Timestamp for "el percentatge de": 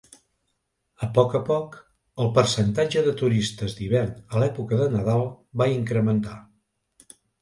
2.25-3.13